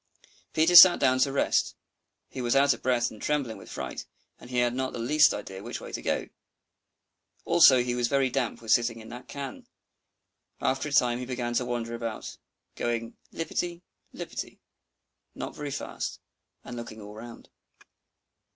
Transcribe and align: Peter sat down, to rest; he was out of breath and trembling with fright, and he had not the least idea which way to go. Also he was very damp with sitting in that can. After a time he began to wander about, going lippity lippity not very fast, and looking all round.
Peter 0.53 0.75
sat 0.75 0.97
down, 0.99 1.19
to 1.19 1.31
rest; 1.31 1.75
he 2.27 2.41
was 2.41 2.55
out 2.55 2.73
of 2.73 2.81
breath 2.81 3.11
and 3.11 3.21
trembling 3.21 3.55
with 3.59 3.69
fright, 3.69 4.07
and 4.39 4.49
he 4.49 4.57
had 4.57 4.73
not 4.73 4.93
the 4.93 4.97
least 4.97 5.31
idea 5.31 5.61
which 5.61 5.79
way 5.79 5.91
to 5.91 6.01
go. 6.01 6.27
Also 7.45 7.83
he 7.83 7.93
was 7.93 8.07
very 8.07 8.27
damp 8.27 8.63
with 8.63 8.71
sitting 8.71 8.99
in 8.99 9.09
that 9.09 9.27
can. 9.27 9.67
After 10.59 10.89
a 10.89 10.91
time 10.91 11.19
he 11.19 11.25
began 11.27 11.53
to 11.53 11.65
wander 11.65 11.93
about, 11.93 12.35
going 12.75 13.15
lippity 13.31 13.83
lippity 14.11 14.57
not 15.35 15.55
very 15.55 15.69
fast, 15.69 16.19
and 16.63 16.75
looking 16.75 16.99
all 16.99 17.13
round. 17.13 17.49